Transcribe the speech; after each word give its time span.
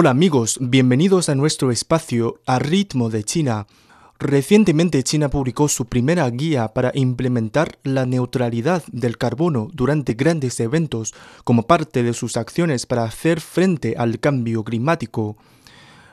Hola 0.00 0.10
amigos, 0.10 0.58
bienvenidos 0.60 1.28
a 1.28 1.34
nuestro 1.34 1.72
espacio 1.72 2.40
A 2.46 2.60
Ritmo 2.60 3.10
de 3.10 3.24
China. 3.24 3.66
Recientemente 4.20 5.02
China 5.02 5.28
publicó 5.28 5.66
su 5.66 5.86
primera 5.86 6.30
guía 6.30 6.68
para 6.68 6.92
implementar 6.94 7.80
la 7.82 8.06
neutralidad 8.06 8.84
del 8.92 9.18
carbono 9.18 9.66
durante 9.72 10.14
grandes 10.14 10.60
eventos 10.60 11.14
como 11.42 11.64
parte 11.64 12.04
de 12.04 12.14
sus 12.14 12.36
acciones 12.36 12.86
para 12.86 13.02
hacer 13.02 13.40
frente 13.40 13.96
al 13.98 14.20
cambio 14.20 14.62
climático. 14.62 15.36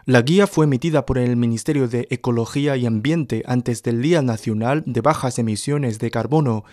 La 0.05 0.23
guía 0.23 0.47
fue 0.47 0.65
emitida 0.65 1.05
por 1.05 1.19
el 1.19 1.35
Ministerio 1.35 1.87
de 1.87 2.07
Ecología 2.09 2.77
y 2.77 2.87
Ambiente 2.87 3.43
antes 3.45 3.83
del 3.83 4.01
Día 4.01 4.23
Nacional 4.23 4.81
de 4.87 5.01
Bajas 5.01 5.37
Emisiones 5.37 5.99
de 5.99 6.09
Carbono 6.09 6.65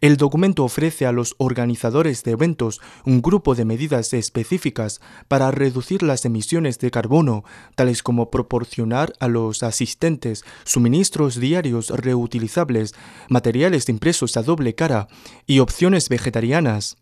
el 0.00 0.16
documento 0.16 0.64
ofrece 0.64 1.06
a 1.06 1.12
los 1.12 1.34
organizadores 1.38 2.22
de 2.22 2.32
eventos 2.32 2.80
un 3.04 3.20
grupo 3.20 3.54
de 3.54 3.64
medidas 3.64 4.12
específicas 4.12 5.00
para 5.26 5.50
reducir 5.50 6.02
las 6.04 6.24
emisiones 6.24 6.78
de 6.78 6.90
carbono, 6.90 7.44
tales 7.74 8.02
como 8.04 8.30
proporcionar 8.30 9.12
a 9.18 9.26
los 9.26 9.62
asistentes 9.62 10.44
suministros 10.64 11.40
diarios 11.40 11.90
reutilizables, 11.90 12.94
materiales 13.28 13.88
impresos 13.88 14.36
a 14.36 14.42
doble 14.42 14.74
cara 14.74 15.08
y 15.46 15.58
opciones 15.58 16.08
vegetarianas. 16.08 16.96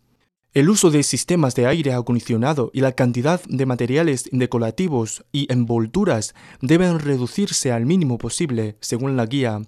El 0.53 0.69
uso 0.69 0.89
de 0.89 1.03
sistemas 1.03 1.53
de 1.53 1.67
aire 1.67 1.93
acondicionado 1.93 2.71
y 2.73 2.81
la 2.81 2.93
cantidad 2.93 3.39
de 3.47 3.67
materiales 3.67 4.27
decorativos 4.31 5.23
y 5.31 5.51
envolturas 5.53 6.33
deben 6.61 6.97
reducirse 6.97 7.71
al 7.71 7.85
mínimo 7.85 8.17
posible, 8.17 8.75
según 8.79 9.17
la 9.17 9.27
guía. 9.27 9.61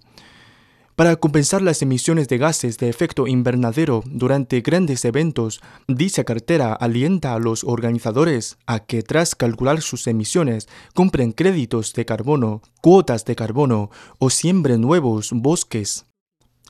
Para 0.99 1.15
compensar 1.15 1.61
las 1.61 1.81
emisiones 1.81 2.27
de 2.27 2.37
gases 2.37 2.77
de 2.77 2.89
efecto 2.89 3.25
invernadero 3.25 4.03
durante 4.05 4.59
grandes 4.59 5.05
eventos, 5.05 5.61
dicha 5.87 6.25
cartera 6.25 6.73
alienta 6.73 7.33
a 7.33 7.39
los 7.39 7.63
organizadores 7.63 8.57
a 8.65 8.81
que 8.81 9.01
tras 9.01 9.33
calcular 9.33 9.79
sus 9.79 10.07
emisiones 10.07 10.67
compren 10.93 11.31
créditos 11.31 11.93
de 11.93 12.03
carbono, 12.03 12.61
cuotas 12.81 13.23
de 13.23 13.37
carbono 13.37 13.91
o 14.17 14.29
siembren 14.29 14.81
nuevos 14.81 15.31
bosques. 15.31 16.05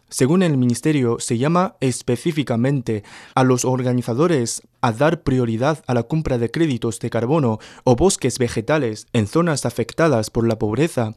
Según 0.10 0.44
el 0.44 0.58
Ministerio, 0.58 1.20
se 1.20 1.40
llama 1.40 1.76
específicamente 1.80 3.04
a 3.34 3.44
los 3.44 3.66
organizadores 3.66 4.62
a 4.82 4.92
dar 4.92 5.24
prioridad 5.24 5.84
a 5.88 5.96
la 5.96 6.04
compra 6.04 6.38
de 6.38 6.52
créditos 6.52 7.00
de 7.00 7.10
carbono 7.10 7.58
o 7.84 7.96
bosques 7.96 8.38
vegetales 8.38 9.08
en 9.12 9.26
zonas 9.26 9.66
afectadas 9.66 10.30
por 10.30 10.48
la 10.48 10.60
pobreza 10.60 11.16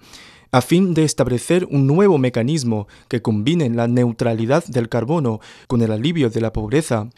a 0.52 0.60
fin 0.60 0.92
de 0.92 1.04
establecer 1.04 1.66
un 1.70 1.86
nuevo 1.86 2.18
mecanismo 2.18 2.86
que 3.08 3.22
combine 3.22 3.70
la 3.70 3.88
neutralidad 3.88 4.62
del 4.66 4.90
carbono 4.90 5.40
con 5.66 5.80
el 5.80 5.90
alivio 5.90 6.28
de 6.28 6.42
la 6.42 6.52
pobreza. 6.52 7.08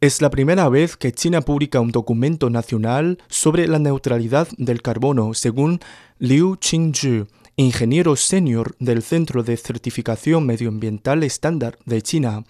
Es 0.00 0.22
la 0.22 0.30
primera 0.30 0.66
vez 0.70 0.96
que 0.96 1.12
China 1.12 1.42
publica 1.42 1.80
un 1.80 1.92
documento 1.92 2.48
nacional 2.48 3.18
sobre 3.28 3.68
la 3.68 3.78
neutralidad 3.78 4.48
del 4.56 4.80
carbono, 4.80 5.34
según 5.34 5.80
Liu 6.18 6.56
Qingzhi, 6.56 7.26
ingeniero 7.56 8.16
senior 8.16 8.74
del 8.78 9.02
Centro 9.02 9.42
de 9.42 9.58
Certificación 9.58 10.46
Medioambiental 10.46 11.22
Estándar 11.22 11.78
de 11.84 12.00
China. 12.00 12.44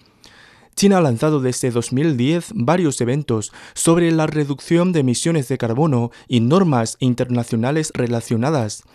China 0.77 0.99
ha 0.99 1.01
lanzado 1.01 1.41
desde 1.41 1.71
2010 1.71 2.53
varios 2.55 3.01
eventos 3.01 3.51
sobre 3.73 4.09
la 4.11 4.27
reducción 4.27 4.93
de 4.93 5.01
emisiones 5.01 5.49
de 5.49 5.57
carbono 5.57 6.11
y 6.29 6.39
normas 6.39 6.95
internacionales 7.01 7.91
relacionadas. 7.93 8.85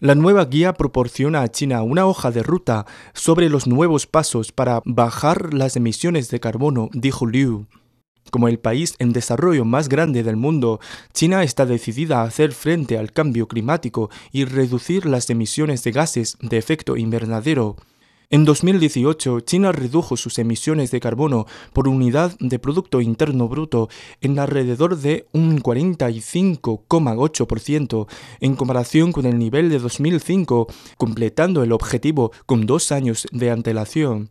La 0.00 0.14
nueva 0.14 0.46
guía 0.46 0.72
proporciona 0.72 1.42
a 1.42 1.48
China 1.48 1.82
una 1.82 2.06
hoja 2.06 2.30
de 2.30 2.42
ruta 2.42 2.86
sobre 3.12 3.50
los 3.50 3.66
nuevos 3.66 4.06
pasos 4.06 4.50
para 4.50 4.80
bajar 4.86 5.52
las 5.52 5.76
emisiones 5.76 6.30
de 6.30 6.40
carbono, 6.40 6.88
dijo 6.94 7.26
Liu. 7.26 7.66
Como 8.30 8.48
el 8.48 8.58
país 8.58 8.94
en 8.98 9.12
desarrollo 9.12 9.66
más 9.66 9.90
grande 9.90 10.22
del 10.22 10.36
mundo, 10.36 10.80
China 11.12 11.42
está 11.42 11.66
decidida 11.66 12.20
a 12.22 12.24
hacer 12.24 12.52
frente 12.52 12.96
al 12.96 13.12
cambio 13.12 13.46
climático 13.46 14.08
y 14.32 14.46
reducir 14.46 15.04
las 15.04 15.28
emisiones 15.28 15.84
de 15.84 15.92
gases 15.92 16.38
de 16.40 16.56
efecto 16.56 16.96
invernadero. 16.96 17.76
En 18.32 18.44
2018, 18.44 19.40
China 19.40 19.72
redujo 19.72 20.16
sus 20.16 20.38
emisiones 20.38 20.92
de 20.92 21.00
carbono 21.00 21.46
por 21.72 21.88
unidad 21.88 22.36
de 22.38 22.60
Producto 22.60 23.00
Interno 23.00 23.48
Bruto 23.48 23.88
en 24.20 24.38
alrededor 24.38 24.96
de 24.96 25.26
un 25.32 25.60
45,8% 25.60 28.06
en 28.38 28.54
comparación 28.54 29.10
con 29.10 29.26
el 29.26 29.36
nivel 29.36 29.68
de 29.68 29.80
2005, 29.80 30.68
completando 30.96 31.64
el 31.64 31.72
objetivo 31.72 32.30
con 32.46 32.66
dos 32.66 32.92
años 32.92 33.26
de 33.32 33.50
antelación. 33.50 34.30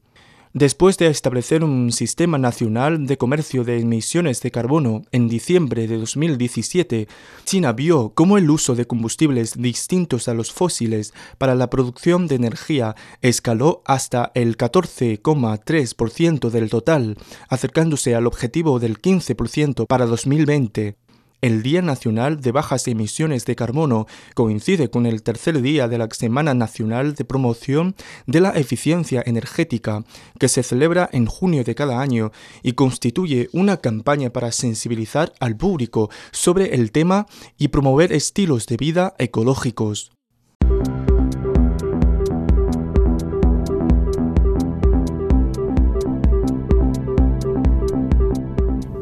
Después 0.54 0.98
de 0.98 1.06
establecer 1.06 1.64
un 1.64 1.92
sistema 1.92 2.40
nacional 2.40 3.06
de 3.06 3.20
comercio 3.20 3.64
de 3.64 3.80
emisiones 3.80 4.42
de 4.42 4.50
carbono 4.50 5.04
en 5.12 5.28
diciembre 5.28 5.86
de 5.86 6.00
2017, 6.00 7.08
China 7.44 7.72
vio 7.72 8.14
cómo 8.16 8.36
el 8.36 8.50
uso 8.50 8.74
de 8.74 8.88
combustibles 8.88 9.62
distintos 9.62 10.28
a 10.28 10.34
los 10.34 10.52
fósiles 10.52 11.14
para 11.38 11.54
la 11.54 11.70
producción 11.70 12.26
de 12.26 12.34
energía 12.34 12.96
escaló 13.22 13.84
hasta 13.86 14.32
el 14.34 14.58
14,3% 14.58 16.50
del 16.50 16.72
total, 16.72 17.16
acercándose 17.48 18.16
al 18.16 18.26
objetivo 18.26 18.80
del 18.80 19.00
15% 19.00 19.86
para 19.86 20.08
2020. 20.08 20.96
El 21.41 21.63
Día 21.63 21.81
Nacional 21.81 22.41
de 22.41 22.51
Bajas 22.51 22.85
Emisiones 22.89 23.45
de 23.45 23.55
Carbono 23.55 24.07
coincide 24.33 24.89
con 24.89 25.05
el 25.05 25.23
tercer 25.23 25.61
día 25.61 25.88
de 25.88 25.97
la 25.97 26.09
Semana 26.11 26.53
Nacional 26.53 27.16
de 27.16 27.23
Promoción 27.23 27.95
de 28.27 28.41
la 28.41 28.50
Eficiencia 28.50 29.23
Energética, 29.25 30.03
que 30.38 30.50
se 30.50 30.63
celebra 30.63 31.09
en 31.13 31.27
junio 31.27 31.63
de 31.63 31.75
cada 31.75 32.01
año 32.01 32.33
y 32.61 32.73
constituye 32.73 33.47
una 33.53 33.77
campaña 33.77 34.31
para 34.31 34.51
sensibilizar 34.51 35.31
al 35.39 35.56
público 35.56 36.09
sobre 36.31 36.75
el 36.75 36.91
tema 36.91 37.25
y 37.57 37.69
promover 37.69 38.12
estilos 38.12 38.65
de 38.65 38.75
vida 38.75 39.15
ecológicos. 39.18 40.12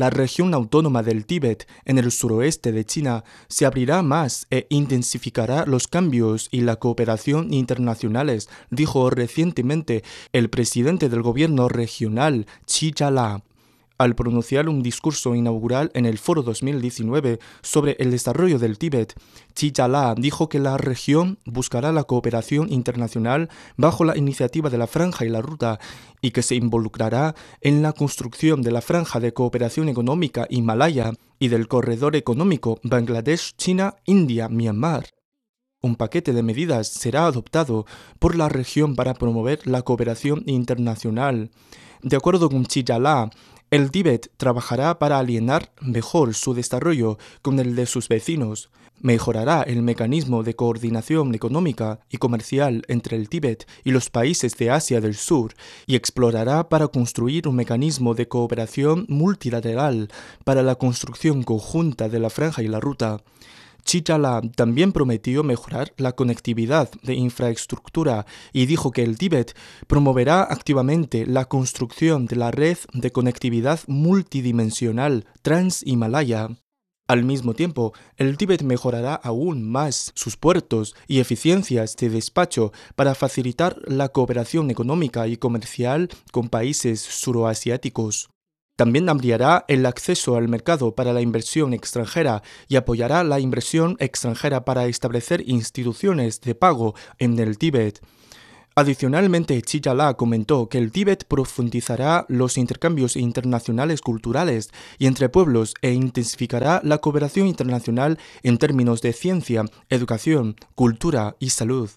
La 0.00 0.08
región 0.08 0.54
autónoma 0.54 1.02
del 1.02 1.26
Tíbet 1.26 1.68
en 1.84 1.98
el 1.98 2.10
suroeste 2.10 2.72
de 2.72 2.86
China 2.86 3.22
se 3.48 3.66
abrirá 3.66 4.00
más 4.02 4.46
e 4.50 4.66
intensificará 4.70 5.66
los 5.66 5.88
cambios 5.88 6.48
y 6.50 6.62
la 6.62 6.76
cooperación 6.76 7.52
internacionales, 7.52 8.48
dijo 8.70 9.10
recientemente 9.10 10.02
el 10.32 10.48
presidente 10.48 11.10
del 11.10 11.20
gobierno 11.20 11.68
regional, 11.68 12.46
Chi 12.64 12.92
Chala 12.92 13.42
al 14.00 14.14
pronunciar 14.14 14.68
un 14.70 14.82
discurso 14.82 15.34
inaugural 15.34 15.90
en 15.92 16.06
el 16.06 16.16
Foro 16.16 16.42
2019 16.42 17.38
sobre 17.60 17.96
el 17.98 18.10
desarrollo 18.10 18.58
del 18.58 18.78
Tíbet, 18.78 19.12
Chi 19.54 19.72
Chala 19.72 20.14
dijo 20.16 20.48
que 20.48 20.58
la 20.58 20.78
región 20.78 21.38
buscará 21.44 21.92
la 21.92 22.04
cooperación 22.04 22.72
internacional 22.72 23.50
bajo 23.76 24.04
la 24.04 24.16
iniciativa 24.16 24.70
de 24.70 24.78
la 24.78 24.86
Franja 24.86 25.26
y 25.26 25.28
la 25.28 25.42
Ruta 25.42 25.78
y 26.22 26.30
que 26.30 26.40
se 26.40 26.54
involucrará 26.54 27.34
en 27.60 27.82
la 27.82 27.92
construcción 27.92 28.62
de 28.62 28.70
la 28.70 28.80
Franja 28.80 29.20
de 29.20 29.34
Cooperación 29.34 29.90
Económica 29.90 30.46
Himalaya 30.48 31.12
y 31.38 31.48
del 31.48 31.68
Corredor 31.68 32.16
Económico 32.16 32.80
Bangladesh-China-India-Myanmar. 32.82 35.10
Un 35.82 35.96
paquete 35.96 36.32
de 36.32 36.42
medidas 36.42 36.88
será 36.88 37.26
adoptado 37.26 37.84
por 38.18 38.34
la 38.34 38.48
región 38.48 38.96
para 38.96 39.12
promover 39.12 39.66
la 39.66 39.82
cooperación 39.82 40.42
internacional. 40.46 41.50
De 42.02 42.16
acuerdo 42.16 42.48
con 42.48 42.64
Chiyala, 42.64 43.28
el 43.70 43.92
Tíbet 43.92 44.32
trabajará 44.36 44.98
para 44.98 45.18
alienar 45.18 45.72
mejor 45.80 46.34
su 46.34 46.54
desarrollo 46.54 47.18
con 47.40 47.60
el 47.60 47.76
de 47.76 47.86
sus 47.86 48.08
vecinos, 48.08 48.70
mejorará 49.00 49.62
el 49.62 49.82
mecanismo 49.82 50.42
de 50.42 50.56
coordinación 50.56 51.34
económica 51.34 52.00
y 52.10 52.18
comercial 52.18 52.82
entre 52.88 53.16
el 53.16 53.28
Tíbet 53.28 53.66
y 53.84 53.92
los 53.92 54.10
países 54.10 54.56
de 54.56 54.70
Asia 54.70 55.00
del 55.00 55.14
Sur 55.14 55.54
y 55.86 55.94
explorará 55.94 56.68
para 56.68 56.88
construir 56.88 57.46
un 57.46 57.56
mecanismo 57.56 58.14
de 58.14 58.28
cooperación 58.28 59.06
multilateral 59.08 60.08
para 60.44 60.62
la 60.62 60.74
construcción 60.74 61.44
conjunta 61.44 62.08
de 62.08 62.18
la 62.18 62.30
franja 62.30 62.62
y 62.62 62.68
la 62.68 62.80
ruta. 62.80 63.22
Chichala 63.84 64.40
también 64.54 64.92
prometió 64.92 65.42
mejorar 65.42 65.92
la 65.96 66.12
conectividad 66.12 66.90
de 67.02 67.14
infraestructura 67.14 68.26
y 68.52 68.66
dijo 68.66 68.90
que 68.90 69.02
el 69.02 69.18
Tíbet 69.18 69.56
promoverá 69.86 70.42
activamente 70.42 71.26
la 71.26 71.46
construcción 71.46 72.26
de 72.26 72.36
la 72.36 72.50
red 72.50 72.78
de 72.92 73.12
conectividad 73.12 73.80
multidimensional 73.86 75.26
Trans-Himalaya. 75.42 76.48
Al 77.10 77.24
mismo 77.24 77.54
tiempo, 77.54 77.92
el 78.16 78.36
Tíbet 78.36 78.62
mejorará 78.62 79.16
aún 79.16 79.68
más 79.68 80.12
sus 80.14 80.36
puertos 80.36 80.94
y 81.08 81.18
eficiencias 81.18 81.96
de 81.96 82.08
despacho 82.08 82.72
para 82.94 83.16
facilitar 83.16 83.80
la 83.84 84.10
cooperación 84.10 84.70
económica 84.70 85.26
y 85.26 85.36
comercial 85.36 86.08
con 86.30 86.48
países 86.48 87.00
suroasiáticos. 87.00 88.30
También 88.80 89.10
ampliará 89.10 89.66
el 89.68 89.84
acceso 89.84 90.36
al 90.36 90.48
mercado 90.48 90.94
para 90.94 91.12
la 91.12 91.20
inversión 91.20 91.74
extranjera 91.74 92.42
y 92.66 92.76
apoyará 92.76 93.22
la 93.24 93.38
inversión 93.38 93.98
extranjera 93.98 94.64
para 94.64 94.86
establecer 94.86 95.46
instituciones 95.46 96.40
de 96.40 96.54
pago 96.54 96.94
en 97.18 97.38
el 97.38 97.58
Tíbet. 97.58 98.00
Adicionalmente, 98.74 99.60
Chiyala 99.60 100.14
comentó 100.14 100.70
que 100.70 100.78
el 100.78 100.92
Tíbet 100.92 101.26
profundizará 101.26 102.24
los 102.30 102.56
intercambios 102.56 103.16
internacionales 103.16 104.00
culturales 104.00 104.70
y 104.98 105.04
entre 105.04 105.28
pueblos 105.28 105.74
e 105.82 105.92
intensificará 105.92 106.80
la 106.82 106.96
cooperación 107.02 107.48
internacional 107.48 108.18
en 108.42 108.56
términos 108.56 109.02
de 109.02 109.12
ciencia, 109.12 109.66
educación, 109.90 110.56
cultura 110.74 111.36
y 111.38 111.50
salud. 111.50 111.90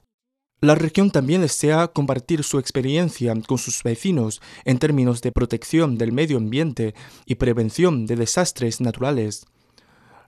La 0.64 0.76
región 0.76 1.12
también 1.12 1.42
desea 1.42 1.90
compartir 1.90 2.42
su 2.46 2.58
experiencia 2.58 3.34
con 3.46 3.58
sus 3.58 3.84
vecinos 3.84 4.42
en 4.64 4.80
términos 4.80 5.22
de 5.22 5.34
protección 5.34 5.98
del 5.98 6.14
medio 6.14 6.38
ambiente 6.38 6.96
y 7.26 7.36
prevención 7.36 8.06
de 8.06 8.16
desastres 8.16 8.80
naturales. 8.80 9.46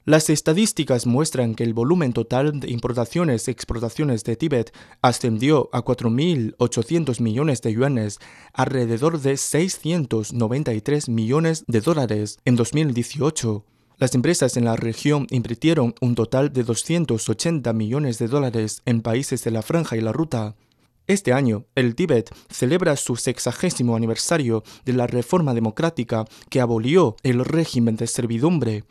Las 0.03 0.29
estadísticas 0.29 1.05
muestran 1.07 1.55
que 1.55 1.63
el 1.63 1.73
volumen 1.73 2.11
total 2.11 2.59
de 2.59 2.69
importaciones 2.69 3.47
y 3.47 3.51
exportaciones 3.51 4.25
de 4.25 4.35
Tíbet 4.35 4.73
ascendió 5.01 5.69
a 5.71 5.85
4.800 5.85 7.21
millones 7.21 7.61
de 7.61 7.71
yuanes, 7.71 8.19
alrededor 8.51 9.21
de 9.21 9.37
693 9.37 11.07
millones 11.07 11.63
de 11.65 11.79
dólares 11.79 12.39
en 12.43 12.57
2018. 12.57 13.63
Las 13.97 14.13
empresas 14.13 14.57
en 14.57 14.65
la 14.65 14.75
región 14.75 15.25
invirtieron 15.29 15.95
un 16.01 16.15
total 16.15 16.51
de 16.51 16.63
280 16.63 17.71
millones 17.71 18.19
de 18.19 18.27
dólares 18.27 18.81
en 18.85 19.01
países 19.01 19.43
de 19.45 19.51
la 19.51 19.61
franja 19.61 19.95
y 19.95 20.01
la 20.01 20.11
ruta. 20.11 20.55
Este 21.07 21.31
año, 21.31 21.65
el 21.75 21.95
Tíbet 21.95 22.35
celebra 22.49 22.97
su 22.97 23.15
sexagésimo 23.15 23.95
aniversario 23.95 24.63
de 24.83 24.93
la 24.93 25.07
reforma 25.07 25.53
democrática 25.53 26.25
que 26.49 26.59
abolió 26.59 27.15
el 27.23 27.45
régimen 27.45 27.95
de 27.95 28.07
servidumbre. 28.07 28.83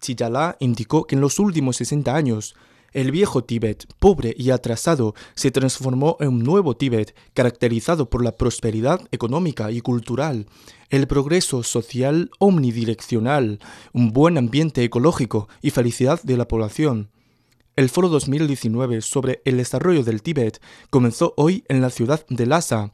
Chiyala 0.00 0.56
indicó 0.58 1.06
que 1.06 1.14
en 1.14 1.20
los 1.20 1.38
últimos 1.38 1.76
60 1.76 2.12
años, 2.12 2.56
el 2.92 3.10
viejo 3.10 3.44
Tíbet, 3.44 3.86
pobre 3.98 4.34
y 4.36 4.50
atrasado, 4.50 5.14
se 5.34 5.50
transformó 5.50 6.16
en 6.20 6.28
un 6.28 6.42
nuevo 6.42 6.76
Tíbet 6.76 7.14
caracterizado 7.34 8.10
por 8.10 8.22
la 8.24 8.32
prosperidad 8.32 9.00
económica 9.12 9.70
y 9.70 9.80
cultural, 9.80 10.46
el 10.90 11.06
progreso 11.06 11.62
social 11.62 12.30
omnidireccional, 12.38 13.60
un 13.92 14.12
buen 14.12 14.36
ambiente 14.38 14.84
ecológico 14.84 15.48
y 15.62 15.70
felicidad 15.70 16.22
de 16.22 16.36
la 16.36 16.46
población. 16.46 17.10
El 17.74 17.88
Foro 17.88 18.10
2019 18.10 19.00
sobre 19.00 19.40
el 19.46 19.56
desarrollo 19.56 20.04
del 20.04 20.22
Tíbet 20.22 20.60
comenzó 20.90 21.32
hoy 21.38 21.64
en 21.68 21.80
la 21.80 21.88
ciudad 21.88 22.26
de 22.28 22.44
Lhasa, 22.44 22.92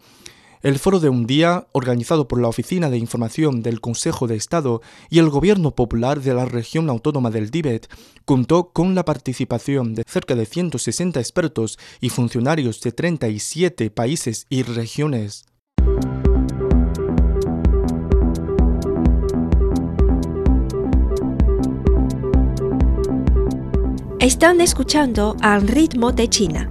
el 0.63 0.79
foro 0.79 1.01
de 1.01 1.09
un 1.09 1.27
día, 1.27 1.67
organizado 1.73 2.29
por 2.29 2.41
la 2.41 2.49
Oficina 2.49 2.91
de 2.91 2.99
Información 2.99 3.63
del 3.63 3.81
Consejo 3.81 4.27
de 4.27 4.37
Estado 4.37 4.83
y 5.09 5.19
el 5.19 5.31
Gobierno 5.31 5.75
Popular 5.75 6.21
de 6.21 6.35
la 6.35 6.45
Región 6.45 6.91
Autónoma 6.91 7.31
del 7.31 7.51
Tíbet, 7.51 7.89
contó 8.25 8.71
con 8.73 8.95
la 8.95 9.05
participación 9.05 9.95
de 9.95 10.03
cerca 10.07 10.35
de 10.35 10.47
160 10.47 11.21
expertos 11.21 11.79
y 12.01 12.09
funcionarios 12.09 12.81
de 12.81 12.93
37 12.93 13.91
países 13.91 14.47
y 14.49 14.63
regiones. 14.63 15.45
Están 24.21 24.61
escuchando 24.61 25.37
al 25.41 25.69
ritmo 25.69 26.11
de 26.13 26.29
China 26.29 26.71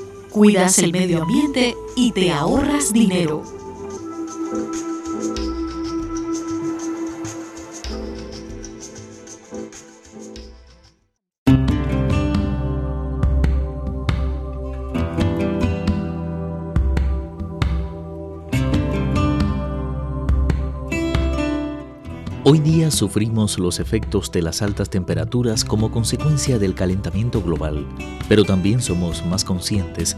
cuidas 0.31 0.79
el 0.79 0.93
medio 0.93 1.23
ambiente 1.23 1.75
y 1.95 2.11
te 2.13 2.31
ahorras 2.31 2.93
dinero. 2.93 3.43
Hoy 22.43 22.59
día 22.59 22.91
sufrimos 22.91 23.59
los 23.59 23.79
efectos 23.79 24.29
de 24.31 24.41
las 24.41 24.61
altas 24.61 24.89
temperaturas 24.89 25.63
como 25.63 25.89
consecuencia 25.89 26.59
del 26.59 26.75
calentamiento 26.75 27.41
global, 27.41 27.87
pero 28.27 28.43
también 28.43 28.81
somos 28.81 29.25
más 29.25 29.45
conscientes 29.45 30.17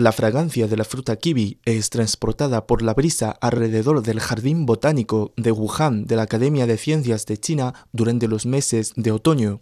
La 0.00 0.12
fragancia 0.12 0.66
de 0.66 0.78
la 0.78 0.84
fruta 0.84 1.16
kiwi 1.16 1.60
es 1.66 1.90
transportada 1.90 2.66
por 2.66 2.80
la 2.80 2.94
brisa 2.94 3.32
alrededor 3.32 4.02
del 4.02 4.18
jardín 4.18 4.64
botánico 4.64 5.34
de 5.36 5.52
Wuhan 5.52 6.06
de 6.06 6.16
la 6.16 6.22
Academia 6.22 6.66
de 6.66 6.78
Ciencias 6.78 7.26
de 7.26 7.36
China 7.36 7.74
durante 7.92 8.26
los 8.26 8.46
meses 8.46 8.94
de 8.96 9.12
otoño. 9.12 9.60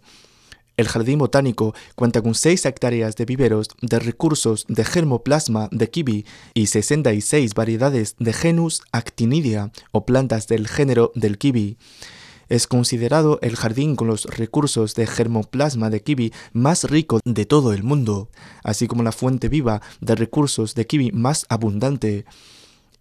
El 0.77 0.87
jardín 0.87 1.19
botánico 1.19 1.75
cuenta 1.95 2.21
con 2.21 2.35
6 2.35 2.67
hectáreas 2.67 3.17
de 3.17 3.25
viveros 3.25 3.67
de 3.81 3.99
recursos 3.99 4.65
de 4.69 4.85
germoplasma 4.85 5.67
de 5.73 5.89
kiwi 5.89 6.25
y 6.53 6.67
66 6.67 7.53
variedades 7.53 8.15
de 8.17 8.31
genus 8.31 8.83
actinidia 8.93 9.73
o 9.91 10.05
plantas 10.05 10.47
del 10.47 10.69
género 10.69 11.11
del 11.15 11.37
kiwi 11.37 11.77
es 12.49 12.67
considerado 12.67 13.39
el 13.41 13.55
jardín 13.55 13.95
con 13.95 14.07
los 14.07 14.25
recursos 14.25 14.95
de 14.95 15.07
germoplasma 15.07 15.89
de 15.89 16.01
kiwi 16.01 16.33
más 16.51 16.83
rico 16.89 17.19
de 17.23 17.45
todo 17.45 17.73
el 17.73 17.83
mundo, 17.83 18.29
así 18.63 18.87
como 18.87 19.03
la 19.03 19.11
fuente 19.11 19.47
viva 19.47 19.81
de 20.01 20.15
recursos 20.15 20.75
de 20.75 20.85
kiwi 20.85 21.11
más 21.11 21.45
abundante. 21.49 22.25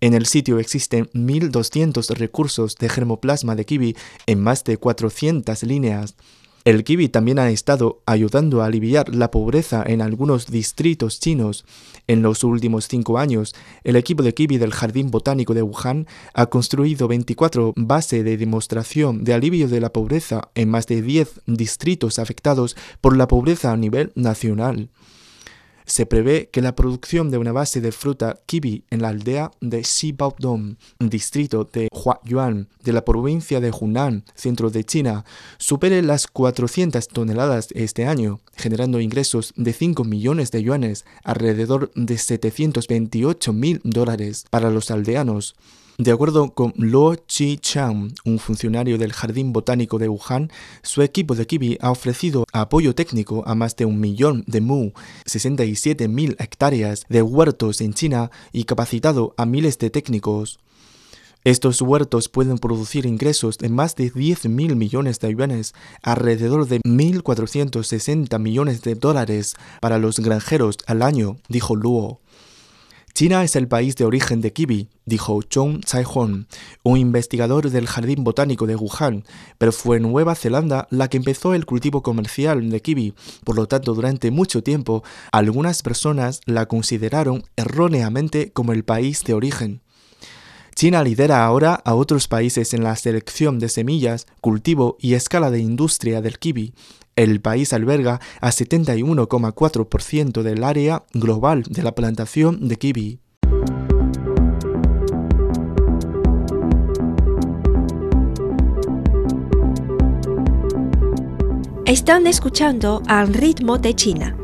En 0.00 0.14
el 0.14 0.26
sitio 0.26 0.61
existen 0.61 1.11
1.200 1.12 2.08
recursos 2.16 2.76
de 2.76 2.88
germoplasma 2.88 3.56
de 3.56 3.64
kiwi 3.64 3.96
en 4.26 4.40
más 4.40 4.62
de 4.62 4.76
400 4.76 5.62
líneas. 5.64 6.14
El 6.64 6.84
kiwi 6.84 7.08
también 7.08 7.38
ha 7.38 7.50
estado 7.50 8.02
ayudando 8.04 8.62
a 8.62 8.66
aliviar 8.66 9.14
la 9.14 9.30
pobreza 9.30 9.82
en 9.86 10.02
algunos 10.02 10.46
distritos 10.46 11.20
chinos. 11.20 11.64
En 12.06 12.22
los 12.22 12.44
últimos 12.44 12.88
cinco 12.88 13.18
años, 13.18 13.54
el 13.84 13.96
equipo 13.96 14.22
de 14.22 14.34
kiwi 14.34 14.58
del 14.58 14.72
Jardín 14.72 15.10
Botánico 15.10 15.54
de 15.54 15.62
Wuhan 15.62 16.06
ha 16.34 16.46
construido 16.46 17.08
24 17.08 17.72
bases 17.76 18.24
de 18.24 18.36
demostración 18.36 19.24
de 19.24 19.34
alivio 19.34 19.68
de 19.68 19.80
la 19.80 19.92
pobreza 19.92 20.50
en 20.54 20.68
más 20.68 20.86
de 20.86 21.00
10 21.00 21.42
distritos 21.46 22.18
afectados 22.18 22.76
por 23.00 23.16
la 23.16 23.28
pobreza 23.28 23.72
a 23.72 23.76
nivel 23.76 24.12
nacional 24.14 24.90
se 25.88 26.05
prevé 26.05 26.51
que 26.53 26.61
la 26.61 26.77
producción 26.77 27.31
de 27.31 27.38
una 27.38 27.51
base 27.51 27.81
de 27.81 27.92
fruta 27.92 28.38
kiwi 28.46 28.85
en 28.90 29.03
la 29.03 29.09
aldea 29.09 29.51
de 29.61 29.83
Xibaodong, 29.83 30.77
distrito 31.01 31.64
de 31.64 31.88
Huayuan, 31.90 32.68
de 32.85 32.92
la 32.92 33.05
provincia 33.05 33.59
de 33.61 33.72
Hunan, 33.72 34.24
centro 34.35 34.70
de 34.70 34.85
China, 34.85 35.24
supere 35.57 36.03
las 36.03 36.27
400 36.27 37.09
toneladas 37.09 37.68
este 37.74 38.07
año, 38.07 38.40
generando 38.55 39.01
ingresos 39.01 39.55
de 39.57 39.72
5 39.72 40.05
millones 40.05 40.51
de 40.51 40.62
yuanes, 40.62 41.07
alrededor 41.24 41.90
de 41.94 42.18
728 42.18 43.53
mil 43.55 43.81
dólares 43.83 44.44
para 44.51 44.70
los 44.70 44.90
aldeanos. 44.90 45.57
De 46.00 46.12
acuerdo 46.12 46.54
con 46.54 46.74
Luo 46.76 47.16
Chi-chang, 47.16 48.14
un 48.24 48.38
funcionario 48.38 48.98
del 48.98 49.12
Jardín 49.12 49.52
Botánico 49.52 49.98
de 49.98 50.08
Wuhan, 50.08 50.48
su 50.82 51.02
equipo 51.02 51.34
de 51.34 51.44
kiwi 51.44 51.76
ha 51.80 51.90
ofrecido 51.90 52.44
apoyo 52.52 52.94
técnico 52.94 53.42
a 53.48 53.56
más 53.56 53.74
de 53.74 53.84
un 53.84 53.98
millón 53.98 54.44
de 54.46 54.61
mu, 54.61 54.92
67.000 55.24 56.37
hectáreas 56.38 57.04
de 57.08 57.22
huertos 57.22 57.80
en 57.80 57.94
China 57.94 58.30
y 58.52 58.62
capacitado 58.62 59.34
a 59.37 59.44
miles 59.44 59.76
de 59.78 59.90
técnicos. 59.90 60.61
Estos 61.42 61.82
huertos 61.82 62.28
pueden 62.28 62.58
producir 62.58 63.04
ingresos 63.04 63.58
de 63.58 63.68
más 63.68 63.96
de 63.96 64.12
10.000 64.12 64.76
millones 64.76 65.18
de 65.18 65.34
yuanes, 65.34 65.74
alrededor 66.04 66.68
de 66.68 66.80
1.460 66.82 68.38
millones 68.38 68.82
de 68.82 68.94
dólares 68.94 69.56
para 69.80 69.98
los 69.98 70.20
granjeros 70.20 70.76
al 70.87 71.02
año, 71.02 71.38
dijo 71.48 71.74
Luo. 71.74 72.20
China 73.18 73.42
es 73.42 73.57
el 73.57 73.66
país 73.66 73.96
de 73.96 74.04
origen 74.04 74.40
de 74.40 74.52
kiwi, 74.52 74.90
dijo 75.04 75.42
Chong 75.42 75.81
Chai-hon, 75.85 76.46
un 76.85 76.98
investigador 76.98 77.68
del 77.68 77.88
Jardín 77.88 78.22
Botánico 78.22 78.64
de 78.68 78.76
Wuhan, 78.76 79.24
pero 79.59 79.72
fue 79.72 79.98
Nueva 79.98 80.37
Zelanda 80.37 80.87
la 80.90 81.09
que 81.09 81.16
empezó 81.16 81.52
el 81.52 81.66
cultivo 81.66 82.04
comercial 82.04 82.70
de 82.70 82.81
kiwi. 82.81 83.14
Por 83.42 83.57
lo 83.57 83.66
tanto, 83.66 83.94
durante 83.94 84.31
mucho 84.31 84.62
tiempo, 84.62 85.02
algunas 85.33 85.83
personas 85.83 86.42
la 86.44 86.66
consideraron 86.66 87.42
erróneamente 87.57 88.52
como 88.52 88.72
el 88.72 88.85
país 88.85 89.24
de 89.24 89.35
origen. 89.35 89.81
China 90.78 91.02
lidera 91.02 91.44
ahora 91.44 91.74
a 91.84 91.96
otros 91.96 92.28
países 92.28 92.72
en 92.72 92.84
la 92.84 92.94
selección 92.94 93.58
de 93.58 93.68
semillas, 93.68 94.28
cultivo 94.40 94.96
y 95.00 95.14
escala 95.14 95.50
de 95.50 95.58
industria 95.58 96.20
del 96.20 96.38
kiwi. 96.38 96.72
El 97.16 97.40
país 97.40 97.72
alberga 97.72 98.20
a 98.40 98.50
71,4% 98.50 100.42
del 100.42 100.62
área 100.62 101.02
global 101.14 101.64
de 101.64 101.82
la 101.82 101.96
plantación 101.96 102.68
de 102.68 102.76
kiwi. 102.76 103.18
Están 111.86 112.28
escuchando 112.28 113.02
Al 113.08 113.34
ritmo 113.34 113.78
de 113.78 113.96
China, 113.96 114.36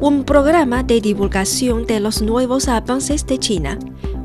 un 0.00 0.24
programa 0.24 0.84
de 0.84 1.02
divulgación 1.02 1.84
de 1.84 2.00
los 2.00 2.22
nuevos 2.22 2.68
avances 2.68 3.26
de 3.26 3.38
China 3.38 3.78